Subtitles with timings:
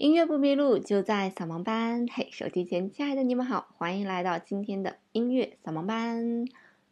[0.00, 2.06] 音乐不迷路，就在扫盲班。
[2.10, 6.46] 嘿，手机前亲爱的你们好，欢迎来到今天的音乐扫盲班。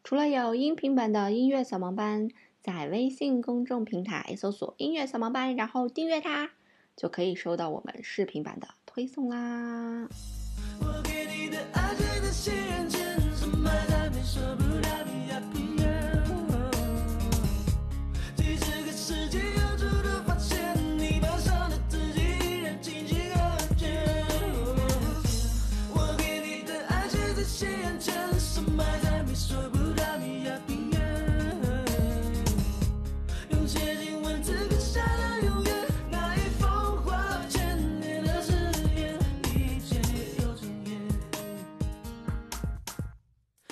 [0.05, 2.29] 除了有音频版的音乐扫盲班，
[2.61, 6.51] 在微信公众平台搜索“音乐扫盲班”，然后订阅它，
[6.95, 10.07] 就可以收到我们视频版的推送啦。
[10.79, 11.95] 我给你的爱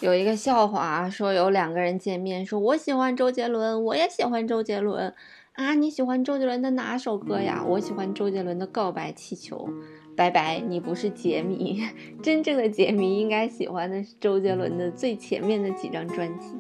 [0.06, 5.12] 有一个笑话，说有两个人见面，说我喜欢周杰伦，我也喜欢周杰伦
[5.54, 7.64] 啊，你喜欢周杰伦的哪首歌呀？
[7.66, 9.68] 我喜欢周杰伦的《告白气球》。
[10.16, 11.82] 拜拜，你不是杰迷，
[12.22, 16.54] 真正的杰迷应该喜欢的是周杰伦的最前面的几张专辑。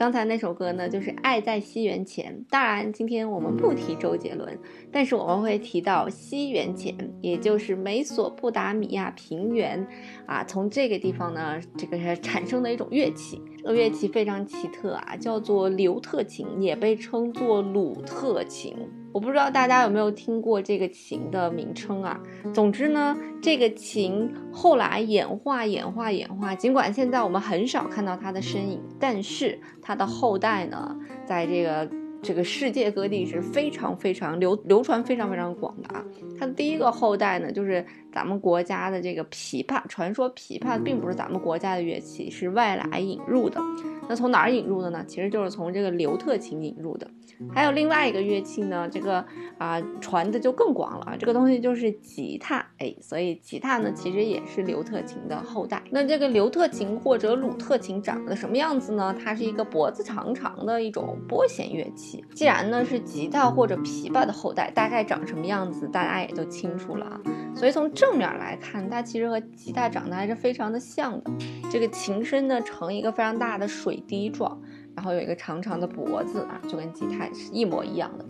[0.00, 2.34] 刚才那首歌呢，就是《爱在西元前》。
[2.48, 4.58] 当然，今天我们不提周杰伦，
[4.90, 9.86] 但是我们会提到西元前，也就是美索不达米亚平原
[10.24, 10.42] 啊。
[10.42, 18.74] 从这个地方呢，这个产生的一种乐器，这个乐器非常奇特啊，叫做刘特琴，也被称作鲁特琴。
[19.12, 22.20] 我不知道大家有没有听过这个琴的名称啊？
[22.54, 31.90] 总之呢，这个琴后来演化、演化、演化，尽管现在我们很少看到它的身影，但是它的后代呢，在这个
[32.22, 36.04] 这个世界各地是非常非常流流传非常非常广的啊。
[36.38, 39.82] 它的第一个后代呢，就是咱们国家的这个琵琶。
[39.88, 43.60] 传说琵琶并不是咱们国家的乐器，是外来引入的。
[44.08, 45.04] 那从哪儿引入的呢？
[45.06, 47.08] 其实就是从这个刘特琴引入的。
[47.54, 49.24] 还有另外一个乐器呢，这个
[49.56, 55.82] 啊传的就更广了啊，这个东西就是吉他，哎，所以吉他呢其实也是刘特琴的后代。
[55.90, 59.14] 那这个刘特琴或者鲁特琴长得什么样子呢？
[59.24, 62.22] 它是一个脖子长长的一种拨弦乐器。
[62.34, 67.20] 既然呢是吉他或者琵琶的后代，大概长什么样子大家也就清楚了啊。
[67.54, 71.30] 所以从正面来看，它其实和吉他长得还是非常的像的。
[71.70, 74.58] 这个琴身呢呈一个非常大的水滴状。
[74.96, 78.24] 然后有一个长长的脖子啊，就跟吉他是一模一样的。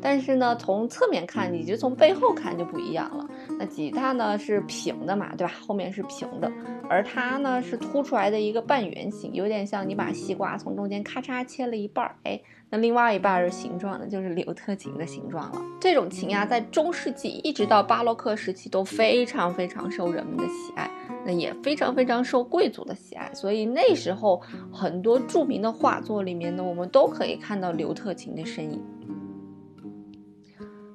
[0.00, 3.26] 但是呢，从侧面看，以及从背后看就不一样了。
[3.58, 5.52] 那吉他呢是平的嘛，对吧？
[5.60, 6.50] 后面是平的，
[6.88, 12.40] 而它呢是凸出来的一个半圆形，有点像你把西瓜从中间咔嚓切了一半儿，哎，
[12.70, 15.62] 那另外一半儿形状的就是刘特琴的形状了。
[15.80, 20.90] 这种琴呀，在中世纪一直到巴洛克时期都非常非常受人们的喜爱。
[21.26, 28.82] 那也非常非常受贵族的喜爱，所以那时候很多著名的画作里面呢，我们都可以看到刘特琴的身影。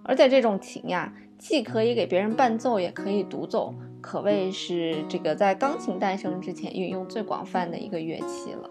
[0.04, 8.70] 而且这种琴呀，既可以给别人伴奏，也可以独奏，可谓是这个在钢琴诞生之前运用最广泛的一个乐器了。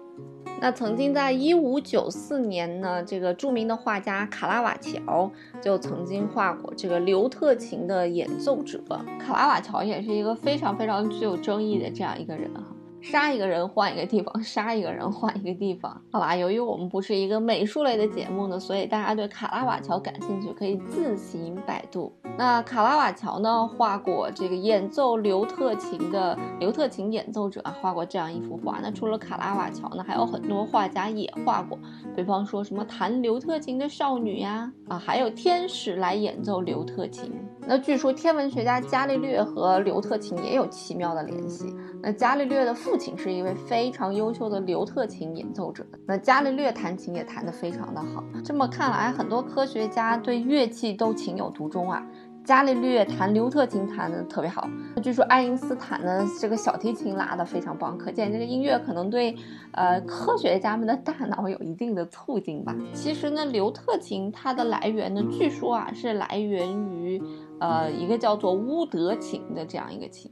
[0.60, 5.30] 那曾经在一五九四年呢，这个著名的画家卡拉瓦乔
[5.62, 8.80] 就曾经画过这个刘特琴的演奏者。
[9.18, 12.64] 卡拉瓦乔也是一个非常非常具有争议的这样一个人哈。
[13.10, 16.36] 杀一个人换一个地方，杀一个人换一个地方，好吧。
[16.36, 22.12] 由于我们不是一个美术类的节目呢，所以大家对卡拉瓦乔感兴趣可以自行百度。
[22.36, 28.78] 那卡拉瓦乔呢，画过这个演奏刘特琴的刘特琴演奏者，画过这样一幅画。
[28.82, 31.78] 那除了卡拉瓦乔呢，还有很多画家也画过，
[32.14, 37.32] 比方说什么弹刘特琴的少女呀，啊，还有天使来演奏刘特琴。
[37.66, 41.74] 那据说天文学家伽利略和刘特琴也有奇妙的联系。
[42.00, 45.86] 那伽利略的父亲是一位非常优秀的刘特琴演奏者。
[46.06, 48.22] 那伽利略弹琴也弹得非常的好。
[48.44, 52.04] 这么看来，很多科学家对乐器都情有独钟啊。
[52.44, 54.66] 伽利略弹刘特琴弹得特别好。
[55.02, 59.36] 据说爱因斯坦的这个小提琴拉得非常棒，可见这个音乐可能对
[59.72, 62.74] 呃科学家们的大脑有一定的促进吧。
[62.94, 67.22] 其实呢，刘特琴它的来源呢，据说啊是来源于。
[67.60, 70.30] 呃，一个叫做乌德琴的这样一个琴，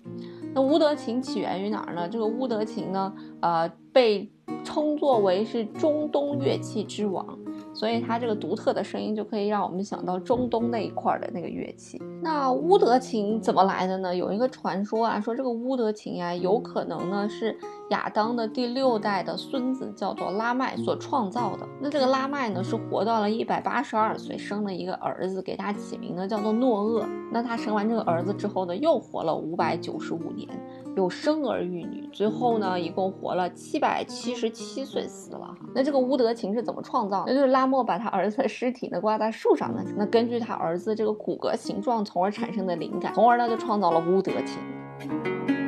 [0.55, 2.09] 那乌德琴起源于哪儿呢？
[2.09, 4.31] 这个乌德琴呢，呃，被
[4.65, 7.39] 称作为是中东乐器之王。
[7.73, 12.01] 所以它这个独特的声音就可以让我们想到中东那一块的那个乐器。
[12.23, 14.17] 那乌德琴怎么来的呢？
[14.17, 17.55] 有一个传说啊，说这个乌德琴呀，有可能呢是
[17.91, 21.67] 亚当的第六代的孙子叫做拉麦所创造的。
[21.81, 27.07] 那这个拉麦呢是活到了一百八十二岁，生了一个儿子，给他起名呢叫做诺厄。
[27.33, 30.49] 那他生完这个儿子之后呢，又活了五百九十五年。
[30.97, 35.55] 又生儿育女，最后呢，一共活了七百七十七岁死了。
[35.75, 37.31] 那这个乌德琴是怎么创造的？
[37.31, 39.85] 那就是拉莫把他儿子的尸体呢挂在树上呢。
[39.95, 45.66] 那根据他儿子这个骨骼形状，从而产生的灵感，从而呢就创造了乌德琴。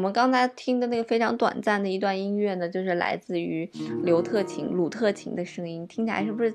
[0.00, 3.70] 我们刚才听的那个非常短暂的一段音乐呢，就是来自于
[4.02, 6.54] 刘特琴、鲁特琴的声音，听起来是不是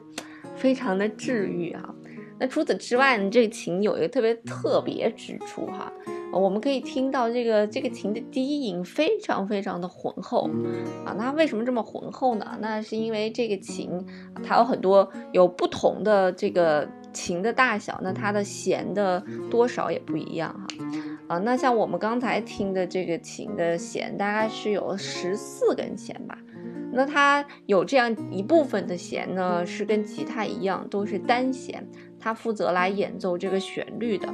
[0.56, 1.94] 非常的治愈啊？
[2.39, 5.94] 那除此之外呢，这个琴有一个特别特别之处哈，
[6.33, 10.50] 我们可以听到这个这个琴的低音非常非常的浑厚
[11.06, 11.13] 啊。
[11.15, 12.57] 那为什么这么浑厚呢？
[12.59, 14.03] 那是因为这个琴
[14.44, 20.68] 它有很多有不同的这个琴的大小，那它的弦的多少也不一样哈。
[21.27, 26.38] 啊那像我们刚才听的这个琴的弦，大概是有十四根弦吧。
[26.92, 31.86] 那它有这样一部分的弦呢，是跟吉他一样，都是单弦，
[32.19, 34.30] 它负责来演奏这个旋律的。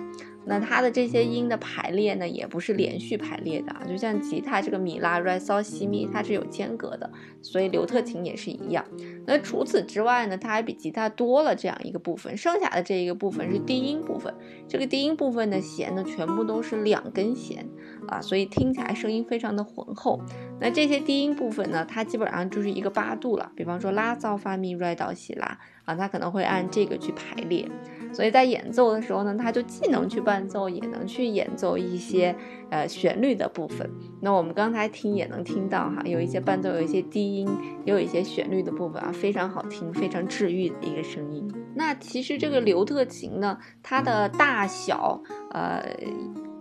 [0.45, 7.09] 那它的这些音的排列呢，也不是连续排列的啊，就像吉他这个米拉、瑞、嗦、西、咪，它是有间隔的，
[7.41, 8.83] 所以刘特琴也是一样。
[9.27, 14.33] 那除此之外呢，它还比吉他多了这样一个部分，剩下的这一个部分是低音部分。
[14.67, 17.67] 这个低音部分的弦呢，全部都是两根弦
[18.07, 20.19] 啊，所以听起来声音非常的浑厚。
[20.59, 27.69] 那这些低音部分呢，它基本上就是一个八度了，比方说拉、嗦、发、咪、瑞、哆、西、拉啊，它可能会按这个去排列。
[28.13, 32.35] 所以在演奏的时候呢，它就既能去伴奏，也能去演奏一些
[32.69, 33.89] 呃旋律的部分。
[34.21, 37.49] 那我们刚才听也能听到哈，有一些伴奏，有一些低音，
[37.85, 41.51] 也有一些旋律的部分啊，非常好听，非常治愈的一个声音。
[41.75, 45.21] 那其实这个刘特琴呢，它的大小
[45.51, 45.81] 呃。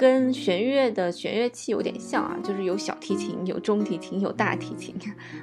[0.01, 4.95] 跟弦乐的弦乐器有点像啊，就是有小提琴、有中提琴、有大提琴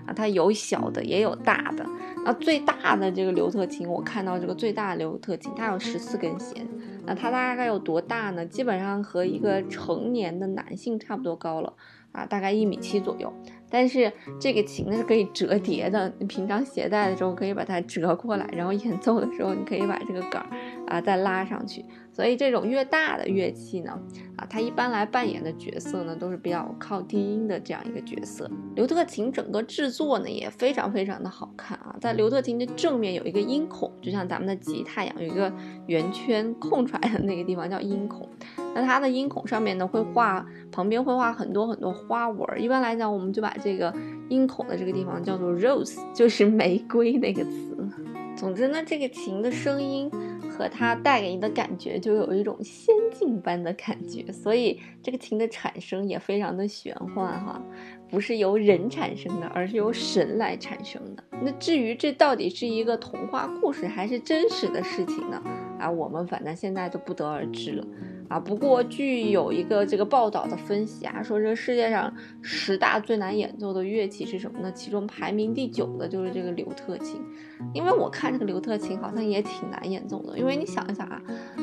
[0.08, 1.86] 啊，它有小的也有大的。
[2.26, 6.68] 那最大的这个刘特琴，我看到这个最大的刘特琴，它有十四根弦。
[7.06, 8.44] 那它大概有多大呢？
[8.48, 11.72] 基本上和一个成年的男性差不多高了
[12.12, 13.32] 啊，大概一米七左右。
[13.70, 20.48] 但是这个琴呢是可以折叠的，你平常携带的时候可以把它折过来，然后演奏的时候你可以把这个杆儿
[20.88, 21.86] 啊再拉上去。
[22.12, 23.92] 所以这种越大的乐器呢，
[24.38, 28.50] 啊，它一般来扮演的角色呢都是比较靠低音的这样一个角色。
[28.76, 35.54] 刘特琴整个制作呢也非常非常的好看啊，在刘特琴的正面有一个音孔，就像咱们的吉他一样，有一个
[35.86, 38.28] 圆圈空出来的那个地方叫音孔。
[38.74, 43.94] 那它的音孔上面呢会画旁边会画很多很多花纹，一般来讲我们就把这个
[44.30, 47.78] 音孔的这个地方叫做 rose，就是玫瑰那个词。
[48.36, 50.10] 总之呢，这个琴的声音。
[50.58, 57.62] 和它带给你的感觉就有一种仙境般的感觉，所以这个琴的产生也非常的玄幻哈，
[58.10, 61.24] 不是由人产生的，而是由神来产生的。
[61.44, 65.40] 那至于这到底是一个童话故事还是真实的事情呢？
[65.80, 67.86] 啊，我们反正现在都不得而知了。
[68.30, 74.72] 啊，不过据有一个这个报道的分析啊，说这个世界上十大最难演奏的乐器是什么呢？
[74.74, 77.22] 其中排名第九的就是这个刘特琴。
[77.74, 81.22] 因为我看这个刘特琴好像也挺难演奏的，因为你想一想啊，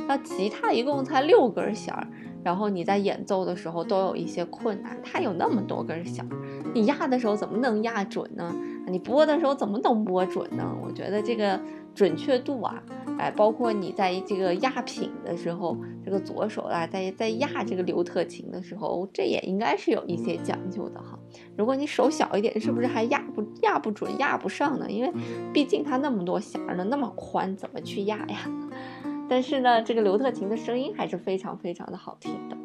[0.08, 2.06] 那吉他一共才六根弦儿，
[2.42, 6.36] 然后你在演奏的时候都有一些困难，它有那么多根弦儿，
[6.74, 8.54] 你压的时候怎么能压准呢？
[8.86, 10.76] 你拨的时候怎么能拨准呢？
[10.82, 11.60] 我觉得这个。
[11.94, 12.82] 准确度啊，
[13.18, 21.18] 哎，包括你在这个压品的时候，这个左手啊，在在压这个刘特琴的时候，这也应该是有一些讲究的哈。
[21.56, 24.90] 如果你手小一点，是不是还压不压不准、压不上呢？
[24.90, 25.12] 因为
[25.52, 28.38] 毕竟它那么多弦呢，那么宽，怎么去压呀？
[29.28, 32.56] 但是呢，这个刘特琴的声音还是非常非常的好听的。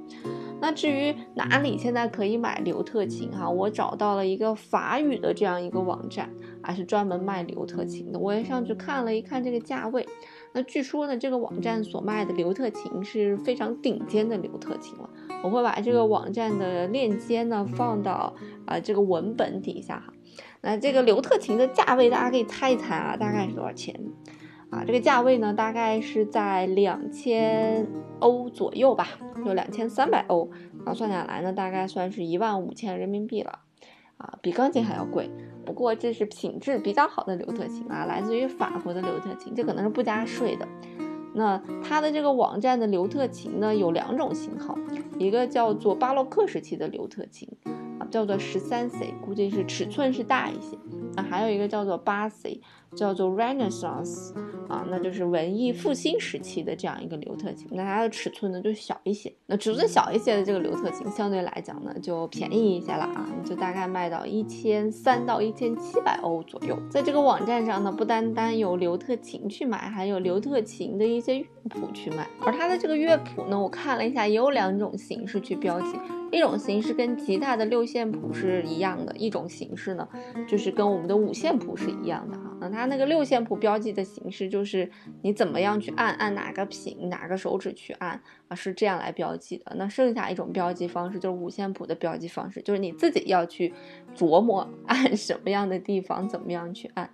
[0.62, 6.30] 那至于哪里现在可以买刘特琴哈，我找到了一个法语的这样一个网站。
[6.62, 10.06] 还是专门卖刘特琴的，我也上去看了一看这个价位。
[10.54, 15.10] 那据说呢，这个网站所卖的刘特琴是非常顶尖的刘特琴了。
[15.44, 20.14] 我会把这个网站的链接呢放到啊这个文本底下哈。
[20.62, 23.96] 那这个刘特琴的价位，大家可以猜一猜啊，大概是多少钱？
[24.70, 27.88] 啊，这个价位呢，大概是在两千
[28.20, 29.08] 欧左右吧，
[29.46, 30.50] 就两千三百欧。
[30.86, 33.60] 啊，算下来呢，大概算是一万五千人民币了。
[34.18, 35.30] 啊，比钢琴还要贵。
[35.70, 40.68] 不过这是品质比较好的刘特琴啊，来自于法国的刘特琴，这可能是不加税的。
[41.36, 44.76] 那它的这个网站的刘特琴呢有两种型号，
[45.20, 47.48] 一个叫做巴洛克时期的刘特琴
[48.00, 50.76] 啊，叫做十三 C，估计是尺寸是大一些。
[51.14, 52.62] 那还有一个叫做八 C。
[52.96, 54.34] 叫做 Renaissance
[54.68, 59.32] 啊，那就是文艺复兴时期的这样一个刘特琴，那它的尺寸呢就小一些。
[59.46, 66.78] 那尺寸小一些的这个刘特琴，相对来讲呢就便宜一些了啊，就大概卖到一千三到一千七百欧左右。
[66.90, 72.28] 在这个网站上呢，不单单有刘特琴去买，还有刘特琴的一些乐谱去卖。
[72.42, 75.98] 而它的这个乐谱呢，我看了一下，也有两种形式去标记。
[76.32, 80.08] 一种形式跟吉他的六线谱是一样的，一种形式呢，
[80.48, 82.59] 就是跟我们的五线谱是一样的哈。
[82.60, 84.90] 那它那个六线谱标记的形式就是
[85.22, 89.74] 你怎么样去按，按哪个品，哪个手指去按啊，是这样来标记的。
[89.76, 93.74] 那剩下一种标记方式就是五线谱的标记方式，就是你自己要去
[94.16, 97.10] 琢磨按什么样的地方，怎么样去按。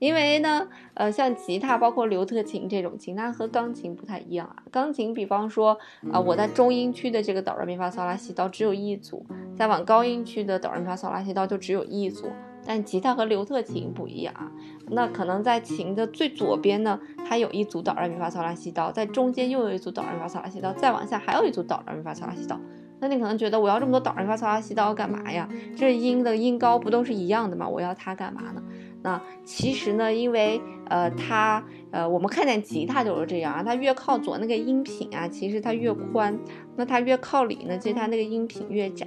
[0.00, 4.64] 因为呢，呃，像吉他，包括刘特琴这种琴，它和钢琴不太一样啊。
[4.70, 5.78] 钢琴，比方说，
[6.12, 9.24] 啊，我在中音区的这个哆来咪发嗦拉西哆只有一组，
[9.56, 12.32] 再往高音区的哆来咪发嗦拉西哆就只有一组。
[12.66, 14.50] 但吉他和刘特琴不一样啊，
[14.88, 22.58] 那可能在琴的最左边呢，它有一组哆来咪发嗦拉西哆，在中间又有一组哆来咪发嗦拉西哆，再往下还有一组哆来咪发嗦拉西哆。
[23.00, 25.48] 那你可能觉得我要这么多哆来咪发嗦拉西哆干嘛呀？
[25.76, 27.68] 这音的音高不都是一样的吗？
[27.68, 28.62] 我要它干嘛呢？
[29.02, 36.34] 那其实呢，因为呃，它呃，我们看见吉他就是这样啊，它越靠左那个音频啊，其实它越宽；
[36.76, 39.06] 那它越靠里呢，其实它那个音频越窄。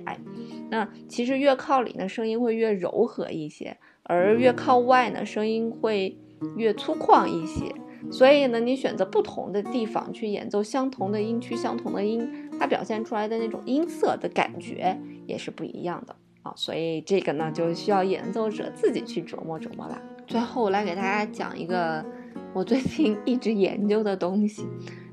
[0.69, 6.17] 那其实越靠里呢，声音会越柔和一些，而越靠外呢，声音会
[6.55, 7.74] 越粗犷一些。
[8.12, 16.53] 所以呢，你选择不同的地方去演奏相同的音区、相同的音，它表现出来的那种音色的感觉也是不一样的啊。
[16.55, 20.01] 所以这个呢，就需要演奏者自己去琢磨琢磨了。
[20.27, 22.05] 最后，来给大家讲一个
[22.53, 24.67] 我最近一直研究的东西。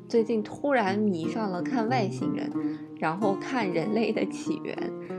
[0.08, 2.50] 最近突然迷上了看外星人，
[2.98, 4.76] 然后看人类的起源，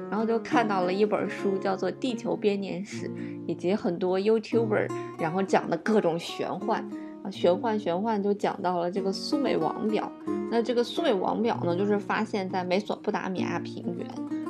[0.09, 3.07] 然后就看到了一本书，叫做《地球编年史》，
[3.47, 6.87] 以及很多 YouTuber，然后讲的各种玄幻
[7.23, 10.11] 啊，玄幻玄幻就讲到了这个苏美王表。
[10.51, 14.07] 那这个苏美王表呢，就是发现在美索不达米亚平原。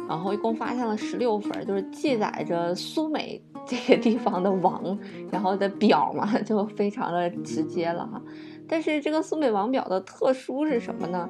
[0.08, 4.98] 然后一共发现了十六份，就是记载着苏美这个地方的王，
[5.32, 8.22] 然后的表嘛， 就非常的直接了哈。
[8.68, 11.30] 但是这个苏美王表的特殊是什么呢？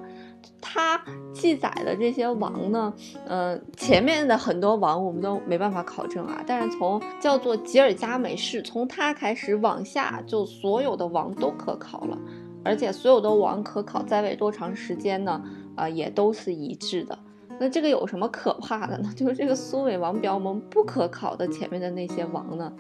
[0.62, 1.02] 它
[1.34, 2.94] 记载的这些王呢，
[3.28, 6.44] 呃，前面的很多王我们都没办法考证啊。
[6.48, 12.18] 但是从叫做吉尔加美什，从它开始往下，就所有的王都可考了，
[12.64, 15.44] 而且所有的王可考在位多长时间呢？
[15.76, 17.20] 啊，也都是一致的。
[17.60, 19.10] 那这个有什么可怕的呢？
[19.16, 22.74] 就是这个苏美王表，我们不可考的前面的那些王呢，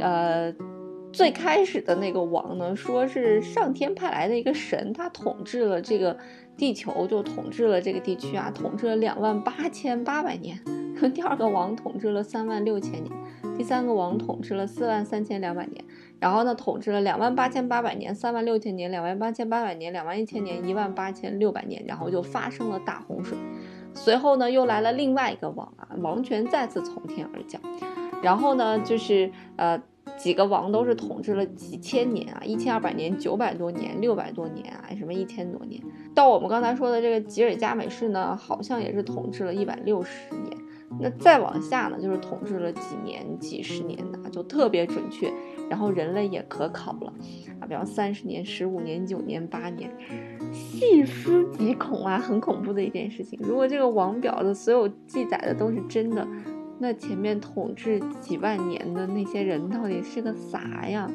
[0.00, 0.54] 呃，
[1.12, 6.16] 最开始的那个王呢，说是上天派来的一个神，他统治了这个
[6.56, 10.58] 地球，就统治了这个地区啊，统治了两万八千八百年。
[11.14, 13.12] 第二个王统治了三万六千年，
[13.58, 15.84] 第三个王统治了四万三千两百年，
[16.18, 23.36] 然后呢，统治了两万八千八百年、三万六千年、两万八千八百年、两万一千年、一万八千六百年，然后就发生了大洪水。
[23.96, 27.60] 随后呢，又来了另外一个王啊，王权再次从天而降。
[28.22, 29.80] 然后呢，就是呃
[30.16, 35.82] 几个王都是统治了几千年啊，一千二百年、九百多年、六百多年啊，什么一千多年。
[36.14, 40.56] 到我们刚才说的这个吉尔加美什呢，好像也是统治了一百六十年。
[41.00, 45.30] 那再往下呢，就是统治了几年、几十年的，就特别准确。
[45.68, 47.12] 然后人类也可考了
[47.60, 49.90] 啊，比方三十年、十五年、九年、八年，
[50.76, 53.38] 细思极恐啊，很恐怖的一件事情。
[53.42, 56.26] 如果这个王表的所有记载的都是真的，
[56.78, 61.10] 那前面统治几万年的那些人到底是个啥呀？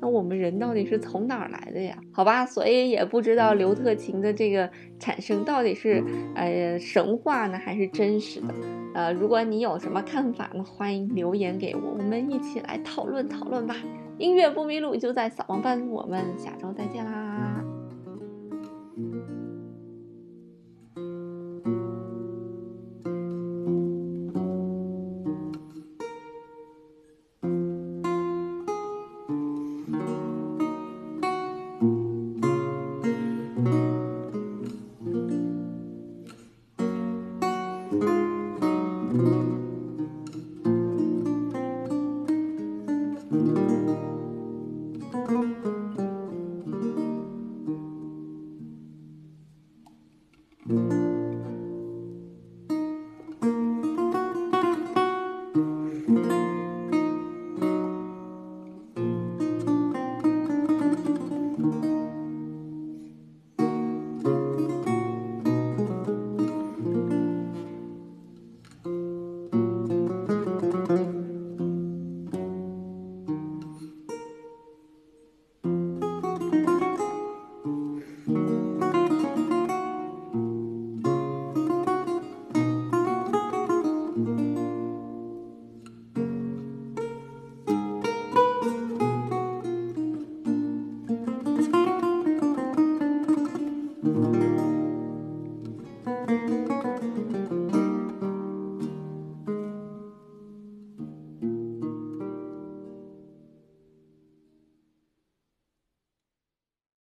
[0.00, 1.98] 那我们人到底是从哪儿来的呀？
[2.12, 6.02] 好吧，所以也不知道刘特勤的这个产生到底是
[6.36, 8.54] 呃神话呢，还是真实的。
[8.94, 13.74] 呃，如果你有什么看法呢，欢迎留言给我，我们一起来讨论讨论吧。
[14.18, 17.39] 音乐不迷路就在扫盲班，我们下周再见啦。